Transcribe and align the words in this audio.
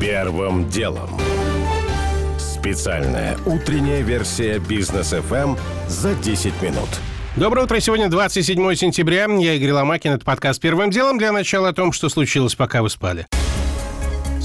Первым 0.00 0.68
делом. 0.68 1.08
Специальная 2.38 3.38
утренняя 3.46 4.02
версия 4.02 4.58
бизнес 4.58 5.14
FM 5.14 5.58
за 5.88 6.14
10 6.14 6.60
минут. 6.60 6.88
Доброе 7.36 7.64
утро. 7.64 7.80
Сегодня 7.80 8.08
27 8.10 8.74
сентября. 8.74 9.26
Я 9.26 9.54
Игорь 9.54 9.72
Ломакин. 9.72 10.12
Это 10.12 10.24
подкаст 10.24 10.60
«Первым 10.60 10.90
делом». 10.90 11.16
Для 11.16 11.32
начала 11.32 11.68
о 11.68 11.72
том, 11.72 11.92
что 11.92 12.10
случилось, 12.10 12.54
пока 12.54 12.82
вы 12.82 12.90
спали. 12.90 13.26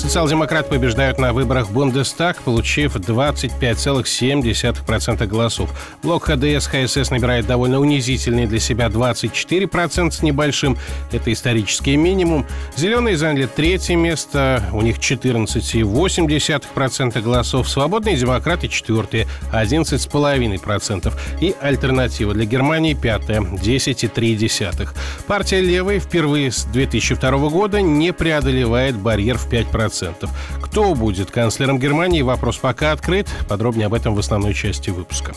Социал-демократы 0.02 0.68
побеждают 0.68 1.20
на 1.20 1.32
выборах 1.32 1.68
в 1.68 1.74
Бундестаг, 1.74 2.42
получив 2.42 2.96
25,7% 2.96 5.28
голосов. 5.28 5.70
Блок 6.02 6.24
ХДС 6.24 6.66
ХСС 6.66 7.12
набирает 7.12 7.46
довольно 7.46 7.80
унизительные 7.80 8.48
для 8.48 8.60
себя 8.60 8.88
24% 8.88 10.10
с 10.10 10.24
небольшим. 10.24 10.76
Это 11.12 11.32
исторический 11.32 11.98
минимум. 11.98 12.48
Зеленые 12.76 13.16
заняли 13.16 13.46
третье 13.46 13.96
место, 13.96 14.64
у 14.73 14.82
них 14.82 14.98
14,8% 14.98 17.22
голосов. 17.22 17.70
Свободные 17.70 18.18
демократы 18.18 18.70
четвертые, 18.70 19.28
11,5%. 19.54 21.14
И 21.42 21.54
альтернатива 21.62 22.34
для 22.34 22.45
Германии 22.45 22.95
пятая, 22.95 23.42
10,3%. 23.42 24.90
Партия 25.28 25.62
левой 25.62 26.00
впервые 26.00 26.52
с 26.52 26.64
2002 26.64 27.50
года 27.50 27.84
не 27.84 28.14
преодолевает 28.14 28.98
барьер 28.98 29.38
в 29.38 29.48
5%. 29.48 29.91
10%. 29.91 30.30
Кто 30.62 30.95
будет 30.95 31.31
канцлером 31.31 31.80
Германии? 31.80 32.22
Вопрос 32.22 32.58
пока 32.58 32.91
открыт. 32.91 33.27
Подробнее 33.48 33.88
об 33.88 33.94
этом 33.94 34.16
в 34.16 34.20
основной 34.20 34.54
части 34.54 34.90
выпуска. 34.90 35.34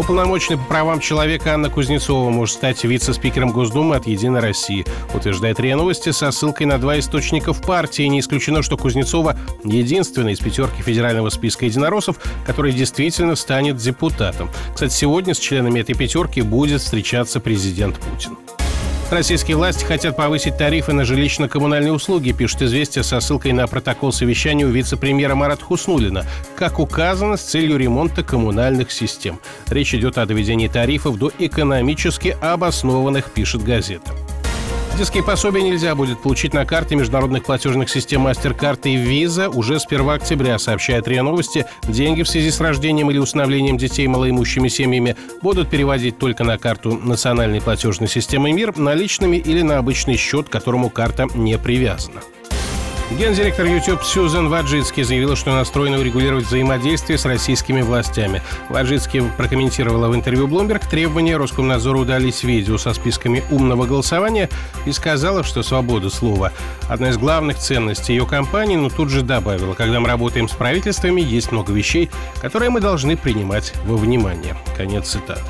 Уполномоченный 0.00 0.56
по 0.56 0.64
правам 0.64 0.98
человека 0.98 1.52
Анна 1.52 1.68
Кузнецова 1.68 2.30
может 2.30 2.54
стать 2.54 2.84
вице-спикером 2.84 3.50
Госдумы 3.50 3.96
от 3.96 4.06
«Единой 4.06 4.40
России», 4.40 4.86
утверждает 5.12 5.60
РИА 5.60 5.76
Новости 5.76 6.10
со 6.10 6.30
ссылкой 6.30 6.64
на 6.64 6.78
два 6.78 6.98
источника 6.98 7.52
в 7.52 7.60
партии. 7.60 8.04
Не 8.04 8.20
исключено, 8.20 8.62
что 8.62 8.78
Кузнецова 8.78 9.38
единственная 9.62 10.32
из 10.32 10.38
пятерки 10.38 10.80
федерального 10.80 11.28
списка 11.28 11.66
единороссов, 11.66 12.16
который 12.46 12.72
действительно 12.72 13.34
станет 13.36 13.76
депутатом. 13.76 14.48
Кстати, 14.72 14.94
сегодня 14.94 15.34
с 15.34 15.38
членами 15.38 15.80
этой 15.80 15.94
пятерки 15.94 16.40
будет 16.40 16.80
встречаться 16.80 17.38
президент 17.38 18.00
Путин. 18.00 18.38
Российские 19.10 19.56
власти 19.56 19.84
хотят 19.84 20.14
повысить 20.14 20.56
тарифы 20.56 20.92
на 20.92 21.00
жилищно-коммунальные 21.00 21.90
услуги, 21.90 22.30
пишет 22.30 22.62
«Известия» 22.62 23.02
со 23.02 23.18
ссылкой 23.18 23.50
на 23.50 23.66
протокол 23.66 24.12
совещания 24.12 24.64
у 24.64 24.70
вице-премьера 24.70 25.34
Марата 25.34 25.64
Хуснулина, 25.64 26.24
как 26.54 26.78
указано, 26.78 27.36
с 27.36 27.42
целью 27.42 27.76
ремонта 27.76 28.22
коммунальных 28.22 28.92
систем. 28.92 29.40
Речь 29.68 29.94
идет 29.96 30.16
о 30.16 30.26
доведении 30.26 30.68
тарифов 30.68 31.18
до 31.18 31.32
экономически 31.40 32.36
обоснованных, 32.40 33.32
пишет 33.32 33.64
газета. 33.64 34.12
Детские 35.00 35.22
пособия 35.22 35.62
нельзя 35.62 35.94
будет 35.94 36.20
получить 36.20 36.52
на 36.52 36.66
карте 36.66 36.94
международных 36.94 37.44
платежных 37.44 37.88
систем 37.88 38.26
MasterCard 38.26 38.80
и 38.84 38.96
Visa 38.96 39.48
уже 39.48 39.80
с 39.80 39.86
1 39.86 40.10
октября, 40.10 40.58
сообщает 40.58 41.08
РИА 41.08 41.22
Новости. 41.22 41.64
Деньги 41.84 42.22
в 42.22 42.28
связи 42.28 42.50
с 42.50 42.60
рождением 42.60 43.10
или 43.10 43.16
усыновлением 43.16 43.78
детей 43.78 44.06
малоимущими 44.08 44.68
семьями 44.68 45.16
будут 45.40 45.70
переводить 45.70 46.18
только 46.18 46.44
на 46.44 46.58
карту 46.58 47.00
национальной 47.02 47.62
платежной 47.62 48.10
системы 48.10 48.52
МИР 48.52 48.76
наличными 48.76 49.38
или 49.38 49.62
на 49.62 49.78
обычный 49.78 50.18
счет, 50.18 50.50
к 50.50 50.52
которому 50.52 50.90
карта 50.90 51.28
не 51.34 51.56
привязана. 51.56 52.20
Гендиректор 53.18 53.66
YouTube 53.66 54.04
Сьюзен 54.04 54.48
Ваджицкий 54.48 55.02
заявила, 55.02 55.34
что 55.34 55.52
настроена 55.52 55.98
урегулировать 55.98 56.46
взаимодействие 56.46 57.18
с 57.18 57.24
российскими 57.24 57.82
властями. 57.82 58.40
Ваджицкий 58.68 59.22
прокомментировала 59.36 60.08
в 60.08 60.14
интервью 60.14 60.46
Bloomberg 60.46 60.88
требования 60.88 61.36
Роскомнадзора 61.36 61.98
удалить 61.98 62.44
видео 62.44 62.78
со 62.78 62.94
списками 62.94 63.42
умного 63.50 63.84
голосования 63.84 64.48
и 64.86 64.92
сказала, 64.92 65.42
что 65.42 65.64
свобода 65.64 66.08
слова– 66.08 66.52
одна 66.88 67.10
из 67.10 67.18
главных 67.18 67.58
ценностей 67.58 68.12
ее 68.12 68.26
компании, 68.26 68.76
но 68.76 68.88
тут 68.88 69.10
же 69.10 69.22
добавила, 69.22 69.74
когда 69.74 69.98
мы 69.98 70.06
работаем 70.06 70.48
с 70.48 70.52
правительствами, 70.52 71.20
есть 71.20 71.50
много 71.50 71.72
вещей, 71.72 72.10
которые 72.40 72.70
мы 72.70 72.80
должны 72.80 73.16
принимать 73.16 73.74
во 73.86 73.96
внимание. 73.96 74.56
Конец 74.76 75.08
цитаты. 75.08 75.42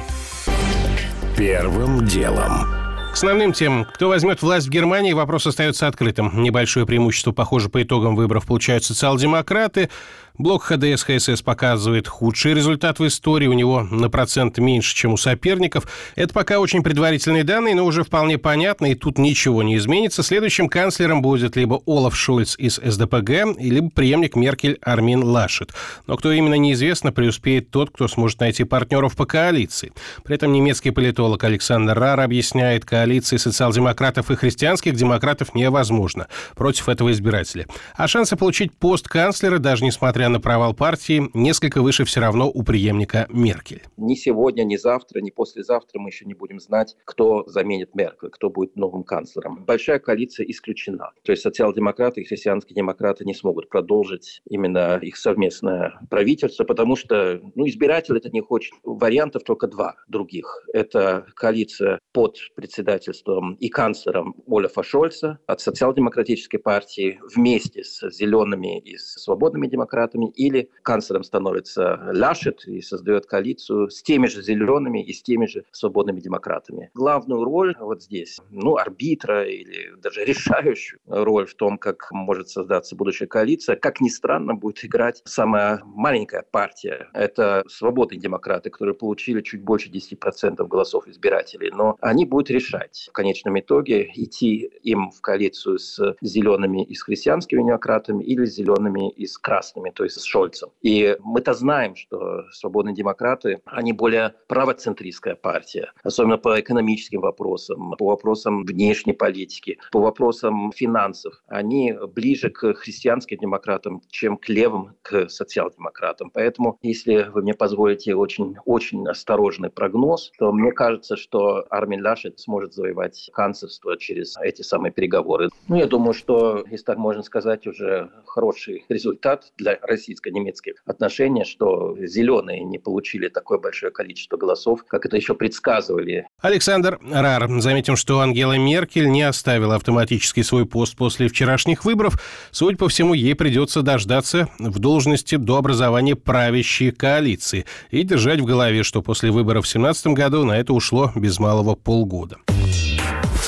Первым 1.36 2.06
делом. 2.06 2.79
К 3.10 3.14
основным 3.14 3.52
темам. 3.52 3.86
Кто 3.92 4.08
возьмет 4.08 4.40
власть 4.40 4.68
в 4.68 4.70
Германии, 4.70 5.12
вопрос 5.12 5.44
остается 5.46 5.88
открытым. 5.88 6.42
Небольшое 6.42 6.86
преимущество, 6.86 7.32
похоже, 7.32 7.68
по 7.68 7.82
итогам 7.82 8.14
выборов 8.14 8.46
получают 8.46 8.84
социал-демократы. 8.84 9.90
Блок 10.40 10.62
ХДС 10.62 11.02
ХСС 11.04 11.42
показывает 11.42 12.08
худший 12.08 12.54
результат 12.54 12.98
в 12.98 13.06
истории. 13.06 13.46
У 13.46 13.52
него 13.52 13.82
на 13.82 14.08
процент 14.08 14.56
меньше, 14.56 14.94
чем 14.94 15.12
у 15.12 15.18
соперников. 15.18 15.86
Это 16.16 16.32
пока 16.32 16.60
очень 16.60 16.82
предварительные 16.82 17.44
данные, 17.44 17.74
но 17.74 17.84
уже 17.84 18.04
вполне 18.04 18.38
понятно, 18.38 18.86
и 18.86 18.94
тут 18.94 19.18
ничего 19.18 19.62
не 19.62 19.76
изменится. 19.76 20.22
Следующим 20.22 20.70
канцлером 20.70 21.20
будет 21.20 21.56
либо 21.56 21.82
Олаф 21.84 22.16
Шольц 22.16 22.56
из 22.56 22.80
СДПГ, 22.82 23.58
либо 23.58 23.90
преемник 23.90 24.34
Меркель 24.34 24.78
Армин 24.80 25.22
Лашет. 25.22 25.74
Но 26.06 26.16
кто 26.16 26.32
именно 26.32 26.54
неизвестно, 26.54 27.12
преуспеет 27.12 27.70
тот, 27.70 27.90
кто 27.90 28.08
сможет 28.08 28.40
найти 28.40 28.64
партнеров 28.64 29.16
по 29.16 29.26
коалиции. 29.26 29.92
При 30.24 30.36
этом 30.36 30.54
немецкий 30.54 30.90
политолог 30.90 31.44
Александр 31.44 31.98
Рар 31.98 32.18
объясняет, 32.18 32.86
коалиции 32.86 33.36
социал-демократов 33.36 34.30
и 34.30 34.36
христианских 34.36 34.94
демократов 34.94 35.54
невозможно 35.54 36.28
против 36.56 36.88
этого 36.88 37.12
избирателя. 37.12 37.66
А 37.94 38.08
шансы 38.08 38.36
получить 38.36 38.72
пост 38.72 39.06
канцлера, 39.06 39.58
даже 39.58 39.84
несмотря 39.84 40.29
на 40.30 40.40
провал 40.40 40.74
партии, 40.74 41.30
несколько 41.34 41.82
выше 41.82 42.04
все 42.04 42.20
равно 42.20 42.50
у 42.52 42.62
преемника 42.62 43.26
Меркель. 43.30 43.82
Ни 43.96 44.14
сегодня, 44.14 44.64
ни 44.64 44.76
завтра, 44.76 45.20
ни 45.20 45.30
послезавтра 45.30 45.98
мы 45.98 46.08
еще 46.08 46.24
не 46.24 46.34
будем 46.34 46.60
знать, 46.60 46.96
кто 47.04 47.44
заменит 47.46 47.94
Меркель, 47.94 48.30
кто 48.30 48.50
будет 48.50 48.76
новым 48.76 49.04
канцлером. 49.04 49.64
Большая 49.64 49.98
коалиция 49.98 50.46
исключена. 50.46 51.12
То 51.22 51.32
есть 51.32 51.42
социал-демократы 51.42 52.20
и 52.20 52.24
христианские 52.24 52.76
демократы 52.76 53.24
не 53.24 53.34
смогут 53.34 53.68
продолжить 53.68 54.42
именно 54.48 54.98
их 54.98 55.16
совместное 55.16 56.00
правительство, 56.10 56.64
потому 56.64 56.96
что 56.96 57.40
ну, 57.54 57.66
избиратель 57.66 58.16
это 58.16 58.30
не 58.30 58.40
хочет. 58.40 58.72
Вариантов 58.82 59.42
только 59.44 59.66
два 59.66 59.96
других. 60.08 60.64
Это 60.72 61.26
коалиция 61.34 61.98
под 62.12 62.38
председательством 62.54 63.54
и 63.54 63.68
канцлером 63.68 64.34
Олафа 64.46 64.82
Шольца 64.82 65.38
от 65.46 65.60
социал-демократической 65.60 66.58
партии 66.58 67.20
вместе 67.34 67.84
с 67.84 68.08
зелеными 68.10 68.80
и 68.80 68.96
свободными 68.96 69.66
демократами 69.66 70.09
демократами, 70.10 70.30
или 70.36 70.70
канцлером 70.82 71.24
становится 71.24 72.10
Ляшет 72.12 72.66
и 72.66 72.80
создает 72.80 73.26
коалицию 73.26 73.90
с 73.90 74.02
теми 74.02 74.26
же 74.26 74.42
зелеными 74.42 75.02
и 75.02 75.12
с 75.12 75.22
теми 75.22 75.46
же 75.46 75.64
свободными 75.72 76.20
демократами. 76.20 76.90
Главную 76.94 77.44
роль 77.44 77.76
вот 77.80 78.02
здесь, 78.02 78.40
ну, 78.50 78.76
арбитра 78.76 79.44
или 79.44 79.94
даже 80.02 80.24
решающую 80.24 81.00
роль 81.06 81.46
в 81.46 81.54
том, 81.54 81.78
как 81.78 82.08
может 82.12 82.48
создаться 82.48 82.96
будущая 82.96 83.28
коалиция, 83.28 83.76
как 83.76 84.00
ни 84.00 84.08
странно, 84.08 84.54
будет 84.54 84.84
играть 84.84 85.22
самая 85.24 85.80
маленькая 85.84 86.44
партия. 86.50 87.08
Это 87.14 87.64
свободные 87.68 88.20
демократы, 88.20 88.70
которые 88.70 88.94
получили 88.94 89.40
чуть 89.42 89.62
больше 89.62 89.90
10% 89.90 90.66
голосов 90.66 91.06
избирателей. 91.06 91.70
Но 91.72 91.96
они 92.00 92.24
будут 92.24 92.50
решать 92.50 93.08
в 93.10 93.12
конечном 93.12 93.58
итоге, 93.58 94.10
идти 94.14 94.70
им 94.82 95.10
в 95.10 95.20
коалицию 95.20 95.78
с 95.78 96.16
зелеными 96.20 96.84
и 96.84 96.94
с 96.94 97.02
христианскими 97.02 97.62
демократами 97.62 98.22
или 98.24 98.44
с 98.44 98.54
зелеными 98.54 99.10
и 99.10 99.26
с 99.26 99.38
красными 99.38 99.90
то 100.00 100.04
есть 100.04 100.18
с 100.18 100.24
Шольцем. 100.24 100.70
И 100.80 101.14
мы-то 101.20 101.52
знаем, 101.52 101.94
что 101.94 102.44
свободные 102.52 102.94
демократы, 102.94 103.60
они 103.66 103.92
более 103.92 104.32
правоцентристская 104.48 105.34
партия, 105.34 105.92
особенно 106.02 106.38
по 106.38 106.58
экономическим 106.58 107.20
вопросам, 107.20 107.92
по 107.98 108.06
вопросам 108.06 108.64
внешней 108.64 109.12
политики, 109.12 109.78
по 109.92 110.00
вопросам 110.00 110.72
финансов. 110.72 111.34
Они 111.48 111.94
ближе 112.14 112.48
к 112.48 112.72
христианским 112.72 113.36
демократам, 113.36 114.00
чем 114.08 114.38
к 114.38 114.48
левым, 114.48 114.94
к 115.02 115.28
социал-демократам. 115.28 116.30
Поэтому, 116.30 116.78
если 116.80 117.28
вы 117.30 117.42
мне 117.42 117.52
позволите 117.52 118.14
очень-очень 118.14 119.06
осторожный 119.06 119.68
прогноз, 119.68 120.32
то 120.38 120.50
мне 120.50 120.72
кажется, 120.72 121.18
что 121.18 121.66
Армин 121.68 122.02
Лашет 122.02 122.40
сможет 122.40 122.72
завоевать 122.72 123.28
канцлерство 123.34 123.98
через 123.98 124.38
эти 124.38 124.62
самые 124.62 124.92
переговоры. 124.92 125.50
Ну, 125.68 125.76
я 125.76 125.86
думаю, 125.86 126.14
что, 126.14 126.64
если 126.70 126.86
так 126.86 126.96
можно 126.96 127.22
сказать, 127.22 127.66
уже 127.66 128.10
хороший 128.24 128.86
результат 128.88 129.52
для 129.58 129.78
российско-немецких 129.90 130.82
отношения, 130.86 131.44
что 131.44 131.96
зеленые 132.00 132.64
не 132.64 132.78
получили 132.78 133.28
такое 133.28 133.58
большое 133.58 133.92
количество 133.92 134.36
голосов, 134.36 134.84
как 134.88 135.04
это 135.04 135.16
еще 135.16 135.34
предсказывали. 135.34 136.26
Александр 136.40 136.98
Рар. 137.10 137.48
Заметим, 137.60 137.96
что 137.96 138.20
Ангела 138.20 138.56
Меркель 138.56 139.10
не 139.10 139.22
оставила 139.22 139.74
автоматически 139.74 140.42
свой 140.42 140.64
пост 140.66 140.96
после 140.96 141.28
вчерашних 141.28 141.84
выборов. 141.84 142.20
Судя 142.50 142.76
по 142.76 142.88
всему, 142.88 143.14
ей 143.14 143.34
придется 143.34 143.82
дождаться 143.82 144.48
в 144.58 144.78
должности 144.78 145.36
до 145.36 145.56
образования 145.56 146.16
правящей 146.16 146.92
коалиции 146.92 147.66
и 147.90 148.02
держать 148.02 148.40
в 148.40 148.44
голове, 148.44 148.82
что 148.82 149.02
после 149.02 149.30
выборов 149.30 149.64
в 149.64 149.72
2017 149.72 150.06
году 150.08 150.44
на 150.44 150.58
это 150.58 150.72
ушло 150.72 151.12
без 151.14 151.38
малого 151.38 151.74
полгода. 151.74 152.38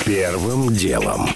Первым 0.05 0.73
делом. 0.73 1.27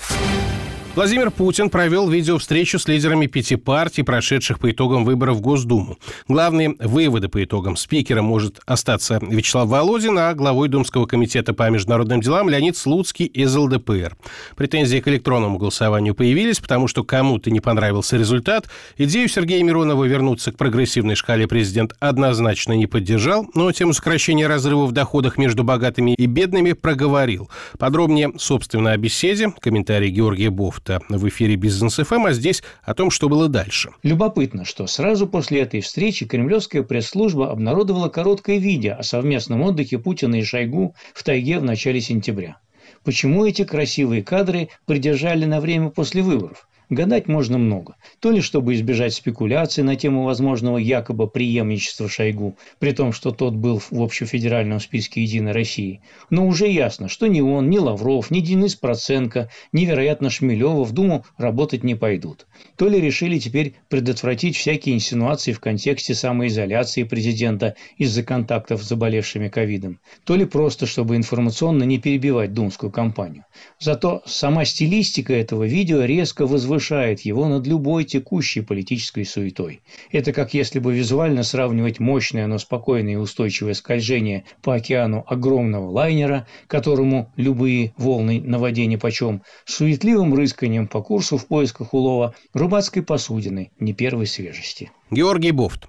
Владимир 0.98 1.30
Путин 1.30 1.70
провел 1.70 2.10
видеовстречу 2.10 2.80
с 2.80 2.88
лидерами 2.88 3.28
пяти 3.28 3.56
партий, 3.56 4.02
прошедших 4.02 4.58
по 4.58 4.72
итогам 4.72 5.06
выборов 5.06 5.38
в 5.38 5.42
Госдуму. 5.42 6.00
Главные 6.28 6.74
выводы 6.80 7.30
по 7.30 7.44
итогам. 7.44 7.76
Спикером 7.76 8.26
может 8.26 8.60
остаться 8.66 9.20
Вячеслав 9.22 9.70
Володин, 9.70 10.18
а 10.18 10.34
главой 10.34 10.70
Думского 10.70 11.06
комитета 11.06 11.54
по 11.54 11.70
международным 11.70 12.20
делам 12.20 12.50
Леонид 12.50 12.76
Слуцкий 12.76 13.28
из 13.28 13.56
ЛДПР. 13.56 14.18
Претензии 14.56 14.98
к 14.98 15.08
электронному 15.08 15.60
голосованию 15.60 16.16
появились, 16.16 16.60
потому 16.60 16.88
что 16.88 17.04
кому-то 17.04 17.52
не 17.52 17.60
понравился 17.60 18.18
результат. 18.18 18.68
Идею 18.98 19.30
Сергея 19.30 19.64
Миронова 19.64 20.04
вернуться 20.04 20.52
к 20.52 20.58
прогрессивной 20.58 21.14
шкале 21.14 21.48
президент 21.48 21.94
однозначно 22.00 22.74
не 22.74 22.88
поддержал, 22.88 23.46
но 23.54 23.72
тему 23.72 23.94
сокращения 23.94 24.48
разрыва 24.48 24.88
в 24.88 24.94
доходах 24.94 25.38
между 25.38 25.64
богатыми 25.64 26.16
и 26.16 26.26
бедными 26.26 26.74
проговорил. 26.74 27.52
Подробнее, 27.78 28.32
собственно, 28.40 28.94
о 28.94 28.98
беседе, 28.98 29.54
комментарий 29.60 30.10
Георгия 30.10 30.50
Бофт 30.50 30.87
это 30.88 31.02
в 31.10 31.28
эфире 31.28 31.56
«Бизнес 31.56 31.96
ФМ», 31.96 32.26
а 32.26 32.34
здесь 32.34 32.64
о 32.84 32.94
том, 32.94 33.12
что 33.12 33.30
было 33.30 33.50
дальше. 33.50 33.92
Любопытно, 34.04 34.66
что 34.66 34.88
сразу 34.88 35.28
после 35.28 35.62
этой 35.62 35.82
встречи 35.82 36.26
кремлевская 36.26 36.84
пресс-служба 36.84 37.52
обнародовала 37.52 38.10
короткое 38.10 38.58
видео 38.58 38.96
о 38.98 39.04
совместном 39.04 39.62
отдыхе 39.64 40.00
Путина 40.00 40.36
и 40.36 40.44
Шойгу 40.44 40.96
в 41.14 41.24
тайге 41.24 41.60
в 41.60 41.64
начале 41.64 42.00
сентября. 42.00 42.58
Почему 43.04 43.46
эти 43.46 43.64
красивые 43.64 44.24
кадры 44.24 44.70
придержали 44.86 45.46
на 45.46 45.60
время 45.60 45.90
после 45.90 46.22
выборов? 46.22 46.67
Гадать 46.90 47.28
можно 47.28 47.58
много. 47.58 47.98
То 48.22 48.32
ли 48.32 48.40
чтобы 48.40 48.74
избежать 48.74 49.14
спекуляций 49.14 49.84
на 49.84 49.98
тему 49.98 50.24
возможного 50.24 50.78
якобы 50.78 51.28
преемничества 51.28 52.08
Шойгу, 52.08 52.58
при 52.80 52.94
том, 52.94 53.12
что 53.12 53.32
тот 53.32 53.56
был 53.56 53.82
в 53.92 54.02
общефедеральном 54.02 54.80
списке 54.80 55.22
«Единой 55.22 55.52
России». 55.52 56.00
Но 56.30 56.48
уже 56.48 56.68
ясно, 56.70 57.10
что 57.10 57.28
ни 57.28 57.42
он, 57.42 57.70
ни 57.70 57.78
Лавров, 57.78 58.32
ни 58.32 58.40
Денис 58.40 58.76
Проценко, 58.76 59.50
ни, 59.74 59.84
вероятно, 59.84 60.30
Шмелева 60.30 60.86
в 60.86 60.94
Думу 60.94 61.26
работать 61.38 61.84
не 61.84 61.96
пойдут. 61.96 62.48
То 62.78 62.88
ли 62.88 63.02
решили 63.02 63.38
теперь 63.38 63.76
предотвратить 63.90 64.56
всякие 64.56 64.96
инсинуации 64.96 65.52
в 65.52 65.60
контексте 65.60 66.16
самоизоляции 66.16 67.04
президента 67.04 67.76
из-за 67.98 68.24
контактов 68.24 68.82
с 68.82 68.88
заболевшими 68.88 69.50
ковидом, 69.50 70.00
то 70.24 70.38
ли 70.38 70.46
просто, 70.46 70.86
чтобы 70.86 71.18
информационно 71.18 71.84
не 71.84 71.98
перебивать 71.98 72.54
думскую 72.54 72.94
кампанию. 72.94 73.44
Зато 73.78 74.22
сама 74.26 74.64
стилистика 74.64 75.34
этого 75.34 75.66
видео 75.66 76.06
резко 76.06 76.48
возвышается 76.48 76.77
возвышает 76.78 77.22
его 77.22 77.48
над 77.48 77.66
любой 77.66 78.04
текущей 78.04 78.62
политической 78.62 79.26
суетой. 79.26 79.82
Это 80.12 80.32
как 80.32 80.54
если 80.54 80.78
бы 80.78 80.94
визуально 80.94 81.42
сравнивать 81.42 82.00
мощное, 82.00 82.46
но 82.46 82.60
спокойное 82.60 83.14
и 83.14 83.16
устойчивое 83.16 83.74
скольжение 83.74 84.44
по 84.62 84.76
океану 84.76 85.24
огромного 85.28 85.90
лайнера, 85.90 86.46
которому 86.68 87.32
любые 87.36 87.94
волны 87.98 88.42
на 88.42 88.60
воде 88.60 88.86
нипочем, 88.86 89.42
с 89.66 89.76
суетливым 89.78 90.36
рысканием 90.36 90.88
по 90.88 91.02
курсу 91.02 91.38
в 91.38 91.48
поисках 91.48 91.96
улова 91.96 92.36
рыбацкой 92.54 93.02
посудины 93.02 93.72
не 93.80 93.94
первой 93.94 94.28
свежести. 94.28 94.92
Георгий 95.10 95.52
Бофт. 95.52 95.88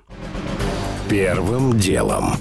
Первым 1.11 1.79
делом. 1.79 2.33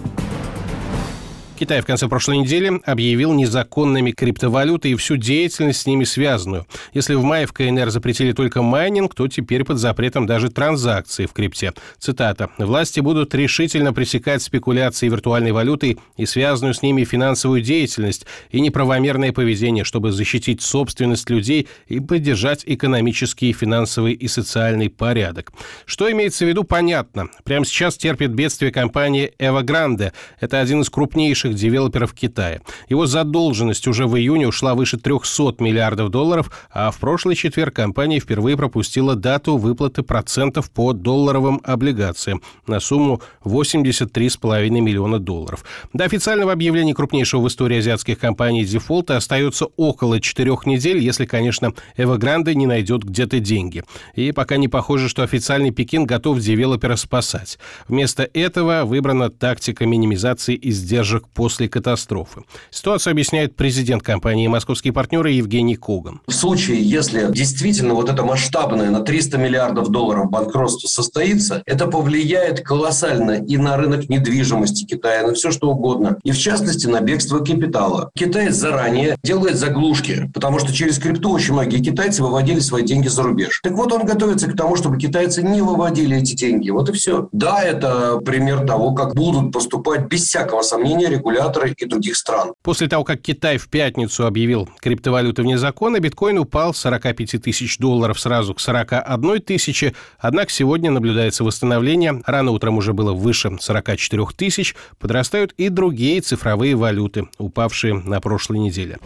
Китай 1.57 1.81
в 1.81 1.87
конце 1.87 2.07
прошлой 2.07 2.37
недели 2.37 2.79
объявил 2.85 3.33
незаконными 3.33 4.11
криптовалюты 4.11 4.91
и 4.91 4.95
всю 4.95 5.17
деятельность 5.17 5.81
с 5.81 5.85
ними 5.87 6.03
связанную. 6.03 6.67
Если 6.93 7.15
в 7.15 7.23
мае 7.23 7.47
в 7.47 7.53
КНР 7.53 7.89
запретили 7.89 8.31
только 8.31 8.61
майнинг, 8.61 9.15
то 9.15 9.27
теперь 9.27 9.63
под 9.63 9.79
запретом 9.79 10.27
даже 10.27 10.51
транзакции 10.51 11.25
в 11.25 11.33
крипте. 11.33 11.73
Цитата. 11.97 12.51
«Власти 12.59 12.99
будут 12.99 13.33
решительно 13.33 13.91
пресекать 13.91 14.43
спекуляции 14.43 15.09
виртуальной 15.09 15.51
валютой 15.51 15.97
и 16.15 16.27
связанную 16.27 16.75
с 16.75 16.83
ними 16.83 17.03
финансовую 17.05 17.61
деятельность 17.61 18.27
и 18.51 18.61
неправомерное 18.61 19.33
поведение, 19.33 19.83
чтобы 19.83 20.11
защитить 20.11 20.61
собственность 20.61 21.27
людей 21.31 21.67
и 21.87 21.99
поддержать 21.99 22.63
экономический, 22.67 23.51
финансовый 23.51 24.13
и 24.13 24.27
социальный 24.27 24.91
порядок». 24.91 25.51
Что 25.87 26.11
имеется 26.11 26.45
в 26.45 26.49
виду, 26.49 26.63
понятно. 26.63 27.29
Прямо 27.43 27.65
сейчас 27.65 27.97
терпит 27.97 28.29
бедствие 28.29 28.71
компания 28.71 29.31
Evergrande. 29.39 30.11
Это 30.39 30.59
один 30.59 30.81
из 30.81 30.89
крупнейших 30.91 31.46
крупнейших 31.47 31.55
девелоперов 31.55 32.13
Китая. 32.13 32.61
Его 32.89 33.05
задолженность 33.05 33.87
уже 33.87 34.07
в 34.07 34.17
июне 34.17 34.47
ушла 34.47 34.75
выше 34.75 34.97
300 34.97 35.55
миллиардов 35.59 36.09
долларов, 36.09 36.51
а 36.71 36.91
в 36.91 36.97
прошлый 36.97 37.35
четверг 37.35 37.75
компания 37.75 38.19
впервые 38.19 38.57
пропустила 38.57 39.15
дату 39.15 39.57
выплаты 39.57 40.03
процентов 40.03 40.69
по 40.71 40.93
долларовым 40.93 41.61
облигациям 41.63 42.41
на 42.67 42.79
сумму 42.79 43.21
83,5 43.43 44.69
миллиона 44.69 45.19
долларов. 45.19 45.63
До 45.93 46.05
официального 46.05 46.51
объявления 46.51 46.93
крупнейшего 46.93 47.41
в 47.41 47.47
истории 47.47 47.77
азиатских 47.77 48.19
компаний 48.19 48.65
дефолта 48.65 49.17
остается 49.17 49.65
около 49.77 50.19
четырех 50.19 50.65
недель, 50.65 50.97
если, 50.97 51.25
конечно, 51.25 51.73
Evergrande 51.97 52.53
не 52.53 52.65
найдет 52.65 53.03
где-то 53.03 53.39
деньги. 53.39 53.83
И 54.15 54.31
пока 54.31 54.57
не 54.57 54.67
похоже, 54.67 55.09
что 55.09 55.23
официальный 55.23 55.71
Пекин 55.71 56.05
готов 56.05 56.39
девелопера 56.39 56.95
спасать. 56.95 57.59
Вместо 57.87 58.23
этого 58.33 58.83
выбрана 58.85 59.29
тактика 59.29 59.85
минимизации 59.85 60.57
издержек 60.61 61.27
после 61.37 61.69
катастрофы. 61.69 62.41
Ситуацию 62.71 63.11
объясняет 63.11 63.55
президент 63.55 64.01
компании 64.01 64.47
«Московские 64.47 64.91
партнеры» 64.91 65.29
Евгений 65.29 65.75
Коган. 65.75 66.19
В 66.25 66.33
случае, 66.33 66.81
если 66.81 67.31
действительно 67.31 67.93
вот 67.93 68.09
это 68.09 68.23
масштабное 68.23 68.89
на 68.89 69.01
300 69.01 69.37
миллиардов 69.37 69.89
долларов 69.89 70.31
банкротство 70.31 70.87
состоится, 70.87 71.61
это 71.67 71.85
повлияет 71.85 72.61
колоссально 72.61 73.33
и 73.33 73.55
на 73.57 73.77
рынок 73.77 74.09
недвижимости 74.09 74.85
Китая, 74.85 75.27
на 75.27 75.35
все 75.35 75.51
что 75.51 75.69
угодно. 75.69 76.17
И 76.23 76.31
в 76.31 76.39
частности 76.39 76.87
на 76.87 77.01
бегство 77.01 77.37
капитала. 77.37 78.09
Китай 78.15 78.49
заранее 78.49 79.15
делает 79.23 79.57
заглушки, 79.57 80.31
потому 80.33 80.57
что 80.57 80.73
через 80.73 80.97
крипту 80.97 81.29
очень 81.33 81.53
многие 81.53 81.83
китайцы 81.83 82.23
выводили 82.23 82.61
свои 82.61 82.81
деньги 82.81 83.09
за 83.09 83.21
рубеж. 83.21 83.59
Так 83.61 83.73
вот, 83.73 83.93
он 83.93 84.07
готовится 84.07 84.47
к 84.47 84.57
тому, 84.57 84.75
чтобы 84.75 84.97
китайцы 84.97 85.43
не 85.43 85.61
выводили 85.61 86.17
эти 86.17 86.33
деньги. 86.33 86.71
Вот 86.71 86.89
и 86.89 86.93
все. 86.93 87.29
Да, 87.31 87.61
это 87.61 88.17
пример 88.25 88.65
того, 88.65 88.93
как 88.93 89.13
будут 89.13 89.53
поступать 89.53 90.07
без 90.07 90.23
всякого 90.23 90.63
сомнения 90.63 91.09
регуляторы 91.27 91.73
и 91.77 91.85
других 91.85 92.15
стран. 92.15 92.53
После 92.63 92.87
того, 92.87 93.03
как 93.03 93.21
Китай 93.21 93.57
в 93.57 93.67
пятницу 93.69 94.25
объявил 94.25 94.69
криптовалюты 94.79 95.41
вне 95.41 95.57
закона, 95.57 95.99
биткоин 95.99 96.39
упал 96.39 96.73
с 96.73 96.79
45 96.79 97.41
тысяч 97.41 97.77
долларов 97.77 98.19
сразу 98.19 98.53
к 98.53 98.59
41 98.59 99.41
тысячи, 99.41 99.95
однако 100.19 100.51
сегодня 100.51 100.91
наблюдается 100.91 101.43
восстановление, 101.43 102.21
рано 102.25 102.51
утром 102.51 102.77
уже 102.77 102.93
было 102.93 103.13
выше 103.13 103.57
44 103.59 104.25
тысяч, 104.35 104.75
подрастают 104.99 105.53
и 105.57 105.69
другие 105.69 106.21
цифровые 106.21 106.75
валюты, 106.75 107.27
упавшие 107.37 107.93
на 107.93 108.19
прошлой 108.19 108.59
неделе. 108.59 108.97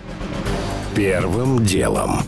Первым 0.96 1.64
делом. 1.66 2.20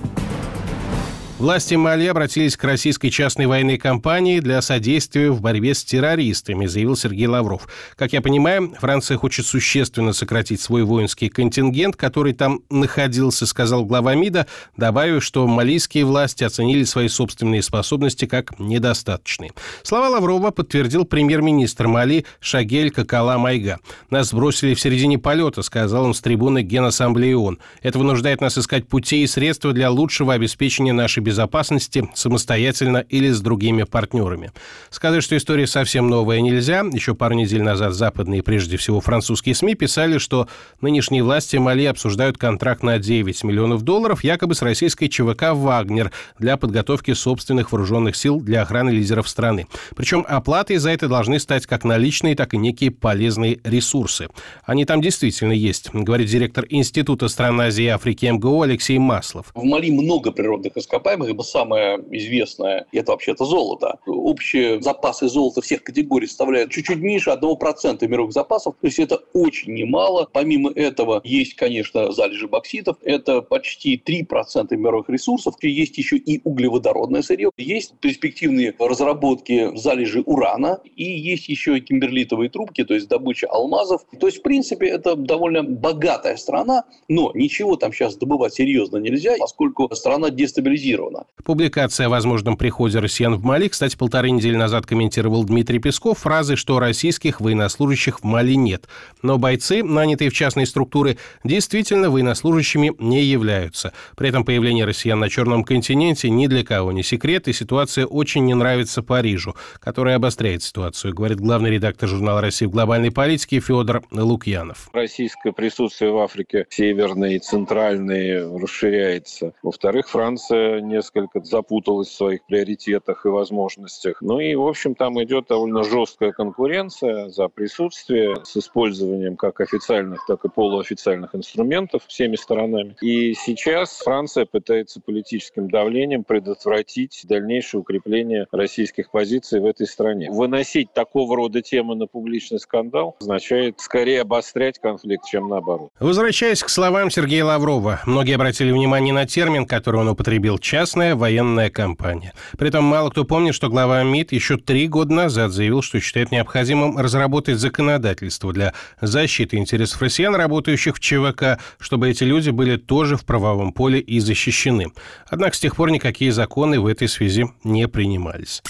Власти 1.44 1.76
Мали 1.76 2.06
обратились 2.06 2.56
к 2.56 2.64
российской 2.64 3.10
частной 3.10 3.48
военной 3.48 3.78
компании 3.78 4.40
для 4.40 4.62
содействия 4.62 5.30
в 5.30 5.42
борьбе 5.42 5.74
с 5.74 5.84
террористами, 5.84 6.68
заявил 6.68 6.96
Сергей 6.96 7.28
Лавров. 7.28 7.68
Как 7.98 8.14
я 8.14 8.22
понимаю, 8.22 8.74
Франция 8.80 9.18
хочет 9.18 9.46
существенно 9.46 10.14
сократить 10.14 10.62
свой 10.62 10.84
воинский 10.84 11.28
контингент, 11.28 11.98
который 11.98 12.32
там 12.32 12.62
находился, 12.70 13.46
сказал 13.46 13.84
глава 13.84 14.16
МИДа, 14.16 14.48
добавив, 14.78 15.22
что 15.22 15.46
малийские 15.46 16.06
власти 16.06 16.46
оценили 16.46 16.86
свои 16.86 17.10
собственные 17.10 17.62
способности 17.62 18.24
как 18.24 18.58
недостаточные. 18.58 19.52
Слова 19.82 20.08
Лаврова 20.08 20.52
подтвердил 20.52 21.04
премьер-министр 21.04 21.88
Мали 21.88 22.24
Шагель 22.40 22.90
Какала 22.90 23.38
Майга. 23.38 23.82
«Нас 24.10 24.30
сбросили 24.30 24.76
в 24.76 24.80
середине 24.80 25.20
полета», 25.20 25.62
сказал 25.62 26.06
он 26.06 26.14
с 26.14 26.22
трибуны 26.22 26.62
Генассамблеи 26.64 27.34
ООН. 27.34 27.60
«Это 27.82 28.00
вынуждает 28.00 28.40
нас 28.40 28.58
искать 28.58 28.88
пути 28.88 29.24
и 29.24 29.28
средства 29.28 29.74
для 29.74 29.92
лучшего 29.92 30.34
обеспечения 30.34 30.94
нашей 30.94 31.20
безопасности 31.20 31.33
безопасности 31.34 32.08
самостоятельно 32.14 33.00
или 33.10 33.30
с 33.32 33.42
другими 33.42 33.84
партнерами. 33.84 34.52
Сказать, 34.92 35.24
что 35.24 35.36
история 35.36 35.66
совсем 35.66 36.08
новая 36.08 36.42
нельзя. 36.42 36.86
Еще 36.94 37.16
пару 37.16 37.34
недель 37.34 37.64
назад 37.64 37.96
западные, 37.96 38.44
прежде 38.44 38.78
всего 38.78 39.02
французские 39.02 39.56
СМИ, 39.56 39.74
писали, 39.74 40.20
что 40.20 40.48
нынешние 40.80 41.24
власти 41.24 41.58
Мали 41.58 41.86
обсуждают 41.86 42.38
контракт 42.38 42.84
на 42.84 43.00
9 43.00 43.44
миллионов 43.46 43.82
долларов 43.82 44.24
якобы 44.24 44.54
с 44.54 44.62
российской 44.62 45.08
ЧВК 45.08 45.54
«Вагнер» 45.54 46.12
для 46.38 46.56
подготовки 46.56 47.14
собственных 47.14 47.72
вооруженных 47.72 48.16
сил 48.16 48.40
для 48.40 48.62
охраны 48.62 48.92
лидеров 48.92 49.28
страны. 49.28 49.66
Причем 49.96 50.24
оплатой 50.30 50.78
за 50.78 50.92
это 50.92 51.08
должны 51.08 51.40
стать 51.40 51.66
как 51.66 51.84
наличные, 51.84 52.36
так 52.36 52.54
и 52.54 52.58
некие 52.58 52.92
полезные 52.92 53.60
ресурсы. 53.64 54.28
Они 54.66 54.86
там 54.86 55.02
действительно 55.02 55.54
есть, 55.54 55.90
говорит 55.92 56.30
директор 56.30 56.66
Института 56.70 57.28
стран 57.28 57.60
Азии 57.60 57.86
и 57.86 57.88
Африки 57.88 58.28
МГУ 58.28 58.62
Алексей 58.62 59.00
Маслов. 59.00 59.48
В 59.56 59.64
Мали 59.64 59.90
много 59.90 60.32
природных 60.32 60.78
ископаемых, 60.78 61.23
ибо 61.28 61.42
самое 61.44 62.00
известное– 62.12 62.88
это 62.92 63.12
вообще-то 63.12 63.46
золото. 63.46 64.00
Общие 64.06 64.82
запасы 64.82 65.28
золота 65.28 65.62
всех 65.62 65.84
категорий 65.84 66.28
составляют 66.28 66.72
чуть-чуть 66.72 66.98
меньше 66.98 67.30
1% 67.30 68.08
мировых 68.08 68.34
запасов, 68.34 68.76
то 68.80 68.88
есть 68.88 69.00
это 69.00 69.22
очень 69.34 69.74
немало. 69.74 70.30
Помимо 70.32 70.72
этого 70.72 71.22
есть, 71.24 71.56
конечно, 71.56 72.12
залежи 72.12 72.48
бокситов, 72.48 72.98
это 73.04 73.42
почти 73.42 74.02
3% 74.04 74.76
мировых 74.76 75.10
ресурсов, 75.10 75.56
есть 75.62 75.98
еще 75.98 76.18
и 76.18 76.42
углеводородное 76.44 77.22
сырье, 77.22 77.52
есть 77.58 77.94
перспективные 78.00 78.74
разработки 78.80 79.76
залежи 79.76 80.22
урана, 80.22 80.80
и 80.96 81.04
есть 81.04 81.50
еще 81.50 81.78
и 81.78 81.82
кимберлитовые 81.82 82.50
трубки, 82.50 82.84
то 82.84 82.94
есть 82.94 83.08
добыча 83.08 83.48
алмазов. 83.48 84.06
То 84.20 84.28
есть, 84.28 84.40
в 84.40 84.42
принципе, 84.42 84.88
это 84.88 85.16
довольно 85.16 85.64
богатая 85.64 86.38
страна, 86.38 86.86
но 87.08 87.32
ничего 87.34 87.76
там 87.76 87.94
сейчас 87.94 88.16
добывать 88.16 88.54
серьезно 88.54 88.98
нельзя, 88.98 89.36
поскольку 89.40 89.94
страна 89.96 90.30
дестабилизирована 90.30 91.03
зафиксировано. 91.04 91.26
Публикация 91.44 92.08
о 92.08 92.10
возможном 92.10 92.56
приходе 92.56 93.00
россиян 93.00 93.36
в 93.36 93.44
Мали, 93.44 93.68
кстати, 93.68 93.98
полторы 93.98 94.32
недели 94.32 94.56
назад 94.56 94.86
комментировал 94.86 95.44
Дмитрий 95.44 95.80
Песков 95.80 96.20
фразы, 96.20 96.56
что 96.56 96.80
российских 96.80 97.42
военнослужащих 97.42 98.22
в 98.22 98.24
Мали 98.24 98.54
нет. 98.54 98.88
Но 99.22 99.38
бойцы, 99.38 99.84
нанятые 99.84 100.30
в 100.30 100.34
частные 100.34 100.66
структуры, 100.66 101.18
действительно 101.44 102.10
военнослужащими 102.10 102.94
не 102.98 103.24
являются. 103.24 103.92
При 104.16 104.30
этом 104.30 104.46
появление 104.46 104.86
россиян 104.86 105.20
на 105.20 105.30
Черном 105.30 105.66
континенте 105.66 106.30
ни 106.30 106.48
для 106.48 106.64
кого 106.64 106.94
не 106.94 107.04
секрет, 107.04 107.50
и 107.50 107.54
ситуация 107.54 108.06
очень 108.06 108.46
не 108.46 108.54
нравится 108.54 109.04
Парижу, 109.04 109.56
который 109.80 110.16
обостряет 110.16 110.64
ситуацию, 110.64 111.14
говорит 111.14 111.40
главный 111.42 111.72
редактор 111.72 112.08
журнала 112.08 112.40
«Россия 112.40 112.70
в 112.70 112.72
глобальной 112.72 113.12
политике» 113.12 113.60
Федор 113.60 114.04
Лукьянов. 114.12 114.90
Российское 114.94 115.52
присутствие 115.52 116.12
в 116.12 116.20
Африке 116.20 116.68
северной 116.70 117.36
и 117.36 117.40
центральной 117.40 118.58
расширяется. 118.58 119.54
Во-вторых, 119.62 120.08
Франция 120.08 120.80
несколько 120.94 121.44
запуталась 121.44 122.10
в 122.10 122.16
своих 122.16 122.46
приоритетах 122.46 123.26
и 123.26 123.30
возможностях. 123.30 124.18
Ну 124.22 124.40
и, 124.40 124.56
в 124.56 124.66
общем, 124.66 124.96
там 124.96 125.22
идет 125.24 125.48
довольно 125.50 125.84
жесткая 125.84 126.32
конкуренция 126.32 127.30
за 127.30 127.48
присутствие 127.48 128.38
с 128.44 128.56
использованием 128.58 129.36
как 129.36 129.60
официальных, 129.62 130.26
так 130.28 130.46
и 130.46 130.50
полуофициальных 130.50 131.36
инструментов 131.36 132.04
всеми 132.08 132.36
сторонами. 132.36 132.96
И 133.02 133.34
сейчас 133.34 134.00
Франция 134.00 134.46
пытается 134.46 135.02
политическим 135.02 135.70
давлением 135.70 136.24
предотвратить 136.24 137.22
дальнейшее 137.28 137.82
укрепление 137.82 138.48
российских 138.52 139.10
позиций 139.12 139.60
в 139.60 139.66
этой 139.66 139.88
стране. 139.88 140.30
Выносить 140.32 140.94
такого 140.94 141.36
рода 141.36 141.62
темы 141.62 141.96
на 141.96 142.08
публичный 142.08 142.60
скандал 142.60 143.16
означает 143.20 143.80
скорее 143.80 144.22
обострять 144.22 144.80
конфликт, 144.80 145.26
чем 145.26 145.50
наоборот. 145.50 145.90
Возвращаясь 146.00 146.64
к 146.64 146.70
словам 146.70 147.10
Сергея 147.10 147.46
Лаврова, 147.46 148.02
многие 148.06 148.36
обратили 148.36 148.72
внимание 148.72 149.14
на 149.14 149.26
термин, 149.26 149.66
который 149.66 150.02
он 150.02 150.10
употребил– 150.10 150.58
частная 150.84 151.16
военная 151.16 151.70
компания. 151.70 152.34
При 152.58 152.68
этом 152.68 152.84
мало 152.84 153.10
кто 153.10 153.24
помнит, 153.24 153.56
что 153.56 153.70
глава 153.70 154.04
МИД 154.04 154.34
еще 154.34 154.58
три 154.58 154.90
года 154.90 155.14
назад 155.14 155.54
заявил, 155.54 155.82
что 155.82 156.02
считает 156.02 156.30
необходимым 156.30 156.98
разработать 156.98 157.58
законодательство 157.58 158.52
для 158.52 158.74
защиты 159.00 159.56
интересов 159.56 160.02
россиян, 160.02 160.36
работающих 160.36 160.98
в 160.98 161.00
ЧВК, 161.00 161.60
чтобы 161.80 162.10
эти 162.10 162.26
люди 162.26 162.50
были 162.50 162.76
тоже 162.76 163.16
в 163.16 163.24
правовом 163.24 163.72
поле 163.72 164.02
и 164.02 164.20
защищены. 164.20 164.92
Однако 165.26 165.56
с 165.56 165.62
тех 165.62 165.78
пор 165.78 165.90
никакие 165.90 166.34
законы 166.34 166.82
в 166.82 166.88
этой 166.88 167.08
связи 167.08 167.46
не 167.64 167.88
принимались. 167.88 168.62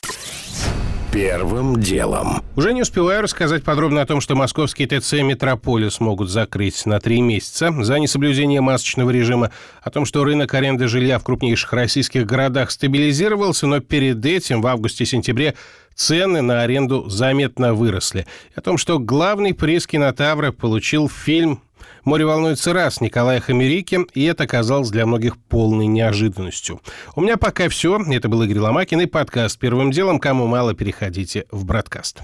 Первым 1.14 1.80
делом. 1.80 2.42
Уже 2.56 2.74
не 2.74 2.82
успеваю 2.82 3.22
рассказать 3.22 3.64
подробно 3.64 4.02
о 4.02 4.06
том, 4.08 4.20
что 4.20 4.36
московские 4.36 4.88
ТЦ 4.88 5.14
«Метрополис» 5.22 6.00
могут 6.00 6.32
закрыть 6.32 6.88
на 6.88 7.00
три 7.00 7.22
месяца 7.22 7.72
за 7.84 8.00
несоблюдение 8.00 8.62
масочного 8.62 9.12
режима, 9.12 9.52
о 9.84 9.92
том, 9.92 10.08
что 10.08 10.24
рынок 10.24 10.52
аренды 10.56 10.88
жилья 10.88 11.20
в 11.20 11.24
крупнейших 11.24 11.72
российских 11.72 12.26
городах 12.26 12.72
стабилизировался, 12.72 13.68
но 13.68 13.80
перед 13.80 14.26
этим 14.26 14.64
в 14.64 14.66
августе-сентябре 14.66 15.54
цены 15.94 16.42
на 16.42 16.64
аренду 16.64 17.08
заметно 17.08 17.76
выросли, 17.76 18.26
о 18.56 18.62
том, 18.62 18.80
что 18.80 18.98
главный 18.98 19.54
приз 19.54 19.86
кинотавра 19.86 20.52
получил 20.52 21.08
фильм 21.10 21.62
Море 22.04 22.26
волнуется 22.26 22.74
раз 22.74 23.02
Николая 23.02 23.40
Хамерики, 23.40 24.00
и 24.14 24.24
это 24.26 24.44
оказалось 24.44 24.90
для 24.90 25.06
многих 25.06 25.38
полной 25.38 25.88
неожиданностью. 25.88 26.82
У 27.16 27.22
меня 27.22 27.38
пока 27.38 27.70
все. 27.70 27.98
Это 28.12 28.30
был 28.30 28.44
Игорь 28.44 28.60
Ломакин 28.60 29.02
и 29.02 29.06
подкаст 29.06 29.60
«Первым 29.60 29.92
делом». 29.92 30.20
Кому 30.20 30.48
мало, 30.48 30.74
переходите 30.74 31.46
в 31.52 31.66
«Браткаст». 31.66 32.22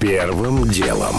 Первым 0.00 0.68
делом. 0.68 1.16